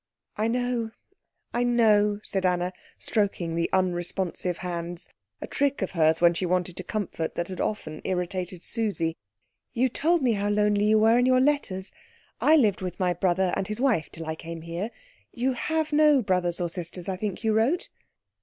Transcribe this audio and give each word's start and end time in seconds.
"I 0.35 0.47
know, 0.47 0.89
I 1.53 1.63
know," 1.63 2.21
said 2.23 2.43
Anna, 2.43 2.73
stroking 2.97 3.53
the 3.53 3.69
unresponsive 3.71 4.57
hands 4.57 5.07
a 5.39 5.45
trick 5.45 5.83
of 5.83 5.91
hers 5.91 6.19
when 6.19 6.33
she 6.33 6.43
wanted 6.47 6.75
to 6.77 6.83
comfort 6.83 7.35
that 7.35 7.49
had 7.49 7.61
often 7.61 8.01
irritated 8.03 8.63
Susie. 8.63 9.15
"You 9.73 9.89
told 9.89 10.23
me 10.23 10.31
how 10.31 10.49
lonely 10.49 10.85
you 10.85 10.97
were 10.97 11.19
in 11.19 11.27
your 11.27 11.39
letters. 11.39 11.93
I 12.39 12.55
lived 12.55 12.81
with 12.81 12.99
my 12.99 13.13
brother 13.13 13.53
and 13.55 13.67
his 13.67 13.79
wife 13.79 14.09
till 14.11 14.25
I 14.25 14.33
came 14.33 14.63
here. 14.63 14.89
You 15.31 15.53
have 15.53 15.93
no 15.93 16.23
brothers 16.23 16.59
or 16.59 16.67
sisters, 16.71 17.07
I 17.07 17.15
think 17.15 17.43
you 17.43 17.53
wrote." 17.53 17.89